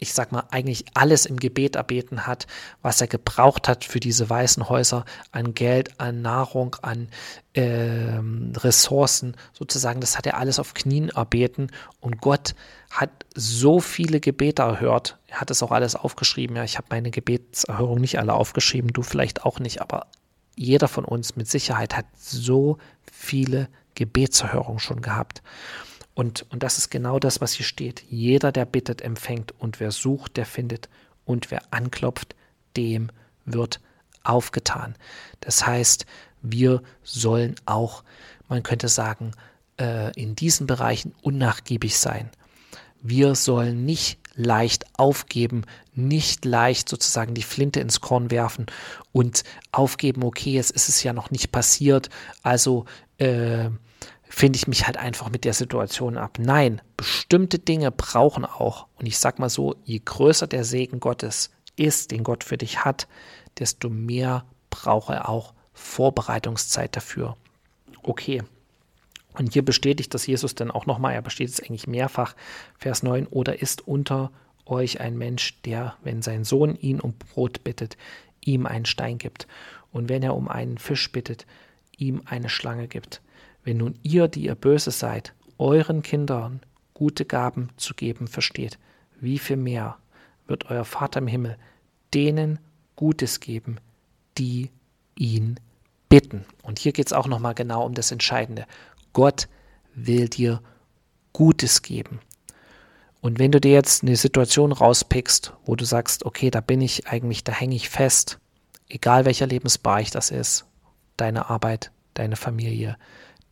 ich 0.00 0.14
sag 0.14 0.30
mal, 0.30 0.44
eigentlich 0.50 0.84
alles 0.94 1.26
im 1.26 1.38
Gebet 1.38 1.76
erbeten 1.76 2.26
hat, 2.26 2.46
was 2.82 3.00
er 3.00 3.08
gebraucht 3.08 3.68
hat 3.68 3.84
für 3.84 3.98
diese 3.98 4.30
weißen 4.30 4.68
Häuser 4.68 5.04
an 5.32 5.54
Geld, 5.54 6.00
an 6.00 6.22
Nahrung, 6.22 6.76
an 6.82 7.08
äh, 7.52 8.20
Ressourcen, 8.56 9.36
sozusagen, 9.52 10.00
das 10.00 10.16
hat 10.16 10.26
er 10.26 10.38
alles 10.38 10.60
auf 10.60 10.74
Knien 10.74 11.08
erbeten 11.08 11.72
und 12.00 12.20
Gott 12.20 12.54
hat 12.90 13.10
so 13.34 13.80
viele 13.80 14.20
Gebete 14.20 14.62
erhört. 14.62 15.18
Er 15.26 15.40
hat 15.40 15.50
es 15.50 15.62
auch 15.62 15.72
alles 15.72 15.96
aufgeschrieben. 15.96 16.56
Ja, 16.56 16.64
ich 16.64 16.78
habe 16.78 16.86
meine 16.90 17.10
Gebetserhörung 17.10 18.00
nicht 18.00 18.18
alle 18.18 18.34
aufgeschrieben, 18.34 18.92
du 18.92 19.02
vielleicht 19.02 19.44
auch 19.44 19.58
nicht, 19.58 19.80
aber 19.82 20.06
jeder 20.54 20.88
von 20.88 21.04
uns 21.04 21.36
mit 21.36 21.48
Sicherheit 21.48 21.96
hat 21.96 22.06
so 22.16 22.78
viele 23.12 23.68
Gebetserhörungen 23.94 24.78
schon 24.78 25.02
gehabt. 25.02 25.42
Und, 26.18 26.46
und 26.50 26.64
das 26.64 26.78
ist 26.78 26.90
genau 26.90 27.20
das, 27.20 27.40
was 27.40 27.52
hier 27.52 27.64
steht. 27.64 28.02
Jeder, 28.10 28.50
der 28.50 28.64
bittet, 28.64 29.02
empfängt. 29.02 29.54
Und 29.56 29.78
wer 29.78 29.92
sucht, 29.92 30.36
der 30.36 30.46
findet. 30.46 30.88
Und 31.24 31.52
wer 31.52 31.62
anklopft, 31.70 32.34
dem 32.76 33.10
wird 33.44 33.80
aufgetan. 34.24 34.96
Das 35.38 35.64
heißt, 35.64 36.06
wir 36.42 36.82
sollen 37.04 37.54
auch, 37.66 38.02
man 38.48 38.64
könnte 38.64 38.88
sagen, 38.88 39.30
äh, 39.78 40.10
in 40.20 40.34
diesen 40.34 40.66
Bereichen 40.66 41.14
unnachgiebig 41.22 41.96
sein. 41.96 42.30
Wir 43.00 43.36
sollen 43.36 43.84
nicht 43.84 44.18
leicht 44.34 44.86
aufgeben, 44.98 45.66
nicht 45.94 46.44
leicht 46.44 46.88
sozusagen 46.88 47.34
die 47.34 47.44
Flinte 47.44 47.78
ins 47.78 48.00
Korn 48.00 48.32
werfen 48.32 48.66
und 49.12 49.44
aufgeben, 49.70 50.24
okay, 50.24 50.54
jetzt 50.54 50.72
ist 50.72 50.88
es 50.88 51.00
ja 51.04 51.12
noch 51.12 51.30
nicht 51.30 51.52
passiert, 51.52 52.10
also 52.42 52.86
äh, 53.18 53.70
finde 54.28 54.56
ich 54.56 54.68
mich 54.68 54.86
halt 54.86 54.96
einfach 54.96 55.30
mit 55.30 55.44
der 55.44 55.54
Situation 55.54 56.16
ab. 56.16 56.38
Nein, 56.38 56.80
bestimmte 56.96 57.58
Dinge 57.58 57.90
brauchen 57.90 58.44
auch, 58.44 58.86
und 58.96 59.06
ich 59.06 59.18
sag 59.18 59.38
mal 59.38 59.48
so, 59.48 59.76
je 59.84 60.00
größer 60.04 60.46
der 60.46 60.64
Segen 60.64 61.00
Gottes 61.00 61.50
ist, 61.76 62.10
den 62.10 62.24
Gott 62.24 62.44
für 62.44 62.58
dich 62.58 62.84
hat, 62.84 63.08
desto 63.58 63.88
mehr 63.88 64.44
braucht 64.70 65.10
er 65.10 65.28
auch 65.28 65.54
Vorbereitungszeit 65.72 66.94
dafür. 66.94 67.36
Okay. 68.02 68.42
Und 69.34 69.52
hier 69.52 69.64
bestätigt 69.64 70.12
das 70.14 70.26
Jesus 70.26 70.54
dann 70.54 70.70
auch 70.70 70.86
nochmal, 70.86 71.14
er 71.14 71.22
bestätigt 71.22 71.60
es 71.60 71.64
eigentlich 71.64 71.86
mehrfach, 71.86 72.34
Vers 72.76 73.02
9, 73.02 73.26
oder 73.28 73.62
ist 73.62 73.86
unter 73.86 74.32
euch 74.66 75.00
ein 75.00 75.16
Mensch, 75.16 75.62
der, 75.62 75.96
wenn 76.02 76.22
sein 76.22 76.44
Sohn 76.44 76.74
ihn 76.74 77.00
um 77.00 77.14
Brot 77.14 77.62
bittet, 77.64 77.96
ihm 78.44 78.66
einen 78.66 78.84
Stein 78.84 79.18
gibt, 79.18 79.46
und 79.92 80.08
wenn 80.08 80.22
er 80.22 80.34
um 80.34 80.48
einen 80.48 80.78
Fisch 80.78 81.10
bittet, 81.12 81.46
ihm 81.96 82.22
eine 82.26 82.48
Schlange 82.48 82.88
gibt. 82.88 83.22
Wenn 83.64 83.78
nun 83.78 83.98
ihr, 84.02 84.28
die 84.28 84.44
ihr 84.44 84.54
böse 84.54 84.90
seid, 84.90 85.34
euren 85.58 86.02
Kindern 86.02 86.60
gute 86.94 87.24
Gaben 87.24 87.70
zu 87.76 87.94
geben 87.94 88.28
versteht, 88.28 88.78
wie 89.20 89.38
viel 89.38 89.56
mehr 89.56 89.96
wird 90.46 90.70
euer 90.70 90.84
Vater 90.84 91.18
im 91.18 91.26
Himmel 91.26 91.56
denen 92.14 92.58
Gutes 92.96 93.40
geben, 93.40 93.78
die 94.38 94.70
ihn 95.16 95.60
bitten. 96.08 96.44
Und 96.62 96.78
hier 96.78 96.92
geht 96.92 97.06
es 97.06 97.12
auch 97.12 97.26
nochmal 97.26 97.54
genau 97.54 97.84
um 97.84 97.94
das 97.94 98.10
Entscheidende. 98.10 98.66
Gott 99.12 99.48
will 99.94 100.28
dir 100.28 100.60
Gutes 101.32 101.82
geben. 101.82 102.20
Und 103.20 103.38
wenn 103.38 103.52
du 103.52 103.60
dir 103.60 103.72
jetzt 103.72 104.02
eine 104.02 104.16
Situation 104.16 104.72
rauspickst, 104.72 105.52
wo 105.64 105.76
du 105.76 105.84
sagst, 105.84 106.24
okay, 106.24 106.50
da 106.50 106.60
bin 106.60 106.80
ich 106.80 107.08
eigentlich, 107.08 107.44
da 107.44 107.52
hänge 107.52 107.74
ich 107.74 107.88
fest, 107.88 108.38
egal 108.88 109.24
welcher 109.24 109.46
Lebensbereich 109.46 110.10
das 110.10 110.30
ist, 110.30 110.64
deine 111.16 111.50
Arbeit, 111.50 111.90
deine 112.14 112.36
Familie, 112.36 112.96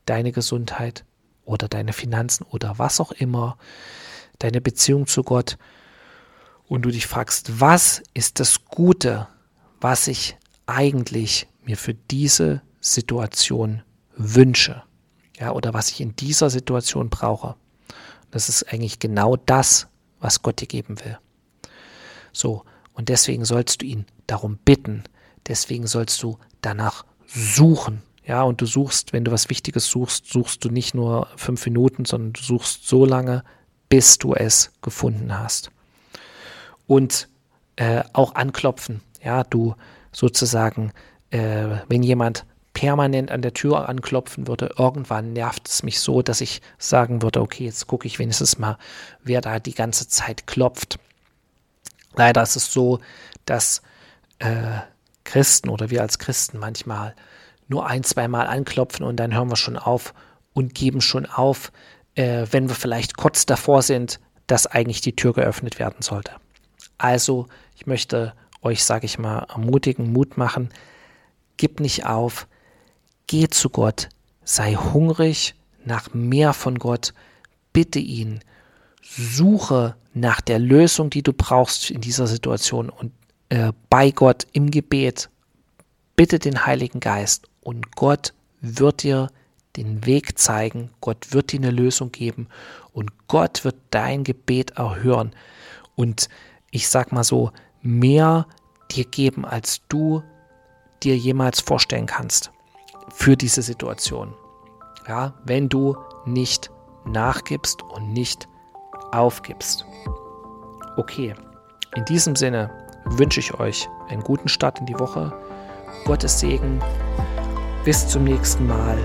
deine 0.06 0.32
Gesundheit 0.32 1.04
oder 1.44 1.68
deine 1.68 1.92
Finanzen 1.92 2.44
oder 2.44 2.78
was 2.78 3.00
auch 3.00 3.12
immer, 3.12 3.58
deine 4.38 4.60
Beziehung 4.60 5.06
zu 5.06 5.22
Gott 5.22 5.58
und 6.68 6.82
du 6.82 6.90
dich 6.90 7.06
fragst, 7.06 7.60
was 7.60 8.02
ist 8.14 8.40
das 8.40 8.64
Gute, 8.64 9.28
was 9.80 10.08
ich 10.08 10.36
eigentlich 10.66 11.46
mir 11.62 11.76
für 11.76 11.94
diese 11.94 12.62
Situation 12.80 13.82
wünsche, 14.16 14.82
ja, 15.38 15.52
oder 15.52 15.74
was 15.74 15.90
ich 15.90 16.00
in 16.00 16.16
dieser 16.16 16.50
Situation 16.50 17.10
brauche. 17.10 17.56
Das 18.30 18.48
ist 18.48 18.72
eigentlich 18.72 18.98
genau 18.98 19.36
das, 19.36 19.88
was 20.20 20.42
Gott 20.42 20.60
dir 20.60 20.66
geben 20.66 20.98
will. 21.04 21.18
So, 22.32 22.64
und 22.92 23.08
deswegen 23.08 23.44
sollst 23.44 23.82
du 23.82 23.86
ihn 23.86 24.06
darum 24.26 24.58
bitten, 24.58 25.04
deswegen 25.46 25.86
sollst 25.86 26.22
du 26.22 26.38
danach 26.60 27.04
suchen, 27.26 28.02
ja, 28.26 28.42
und 28.42 28.60
du 28.60 28.66
suchst, 28.66 29.12
wenn 29.12 29.24
du 29.24 29.30
was 29.30 29.48
Wichtiges 29.50 29.86
suchst, 29.86 30.26
suchst 30.26 30.64
du 30.64 30.68
nicht 30.68 30.94
nur 30.94 31.28
fünf 31.36 31.64
Minuten, 31.64 32.04
sondern 32.04 32.32
du 32.32 32.42
suchst 32.42 32.88
so 32.88 33.04
lange, 33.04 33.44
bis 33.88 34.18
du 34.18 34.34
es 34.34 34.72
gefunden 34.82 35.38
hast. 35.38 35.70
Und 36.88 37.28
äh, 37.76 38.02
auch 38.12 38.34
anklopfen. 38.34 39.00
Ja, 39.22 39.44
du 39.44 39.76
sozusagen, 40.10 40.92
äh, 41.30 41.78
wenn 41.88 42.02
jemand 42.02 42.44
permanent 42.74 43.30
an 43.30 43.42
der 43.42 43.54
Tür 43.54 43.88
anklopfen 43.88 44.48
würde, 44.48 44.74
irgendwann 44.76 45.32
nervt 45.32 45.68
es 45.68 45.82
mich 45.82 46.00
so, 46.00 46.20
dass 46.20 46.40
ich 46.40 46.62
sagen 46.78 47.22
würde, 47.22 47.40
okay, 47.40 47.64
jetzt 47.64 47.86
gucke 47.86 48.06
ich 48.06 48.18
wenigstens 48.18 48.58
mal, 48.58 48.76
wer 49.22 49.40
da 49.40 49.60
die 49.60 49.74
ganze 49.74 50.08
Zeit 50.08 50.46
klopft. 50.46 50.98
Leider 52.14 52.42
ist 52.42 52.56
es 52.56 52.72
so, 52.72 52.98
dass 53.44 53.82
äh, 54.40 54.80
Christen 55.24 55.68
oder 55.68 55.90
wir 55.90 56.02
als 56.02 56.18
Christen 56.18 56.58
manchmal 56.58 57.14
nur 57.68 57.86
ein, 57.86 58.04
zweimal 58.04 58.46
anklopfen 58.46 59.04
und 59.04 59.16
dann 59.16 59.34
hören 59.34 59.50
wir 59.50 59.56
schon 59.56 59.76
auf 59.76 60.14
und 60.52 60.74
geben 60.74 61.00
schon 61.00 61.26
auf, 61.26 61.72
äh, 62.14 62.46
wenn 62.50 62.68
wir 62.68 62.74
vielleicht 62.74 63.16
kurz 63.16 63.46
davor 63.46 63.82
sind, 63.82 64.20
dass 64.46 64.66
eigentlich 64.66 65.00
die 65.00 65.16
Tür 65.16 65.32
geöffnet 65.32 65.78
werden 65.78 66.02
sollte. 66.02 66.32
Also, 66.98 67.46
ich 67.74 67.86
möchte 67.86 68.32
euch, 68.62 68.84
sage 68.84 69.06
ich 69.06 69.18
mal, 69.18 69.46
ermutigen, 69.50 70.12
Mut 70.12 70.36
machen, 70.36 70.70
gib 71.56 71.80
nicht 71.80 72.06
auf, 72.06 72.46
geh 73.26 73.48
zu 73.48 73.70
Gott, 73.70 74.08
sei 74.44 74.74
hungrig 74.74 75.54
nach 75.84 76.14
mehr 76.14 76.52
von 76.52 76.78
Gott, 76.78 77.12
bitte 77.72 77.98
ihn, 77.98 78.40
suche 79.02 79.94
nach 80.14 80.40
der 80.40 80.58
Lösung, 80.58 81.10
die 81.10 81.22
du 81.22 81.32
brauchst 81.32 81.90
in 81.90 82.00
dieser 82.00 82.26
Situation 82.26 82.88
und 82.88 83.12
äh, 83.50 83.72
bei 83.90 84.10
Gott 84.10 84.46
im 84.52 84.70
Gebet, 84.70 85.28
bitte 86.16 86.38
den 86.38 86.66
Heiligen 86.66 87.00
Geist 87.00 87.48
und 87.66 87.96
Gott 87.96 88.32
wird 88.60 89.02
dir 89.02 89.28
den 89.76 90.06
Weg 90.06 90.38
zeigen, 90.38 90.90
Gott 91.00 91.32
wird 91.32 91.50
dir 91.50 91.58
eine 91.58 91.72
Lösung 91.72 92.12
geben 92.12 92.46
und 92.92 93.10
Gott 93.26 93.64
wird 93.64 93.74
dein 93.90 94.22
Gebet 94.22 94.78
erhören 94.78 95.34
und 95.96 96.28
ich 96.70 96.88
sag 96.88 97.10
mal 97.10 97.24
so, 97.24 97.50
mehr 97.82 98.46
dir 98.92 99.04
geben, 99.04 99.44
als 99.44 99.80
du 99.88 100.22
dir 101.02 101.16
jemals 101.16 101.60
vorstellen 101.60 102.06
kannst 102.06 102.52
für 103.12 103.36
diese 103.36 103.62
Situation. 103.62 104.32
Ja, 105.08 105.34
wenn 105.44 105.68
du 105.68 105.96
nicht 106.24 106.70
nachgibst 107.04 107.82
und 107.82 108.12
nicht 108.12 108.48
aufgibst. 109.10 109.84
Okay, 110.96 111.34
in 111.96 112.04
diesem 112.04 112.36
Sinne 112.36 112.70
wünsche 113.06 113.40
ich 113.40 113.58
euch 113.58 113.88
einen 114.08 114.22
guten 114.22 114.48
Start 114.48 114.78
in 114.78 114.86
die 114.86 114.98
Woche. 115.00 115.32
Gottes 116.04 116.38
Segen 116.38 116.80
bis 117.86 118.08
zum 118.08 118.24
nächsten 118.24 118.66
Mal. 118.66 118.98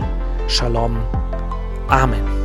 Shalom. 0.48 0.98
Amen. 1.88 2.41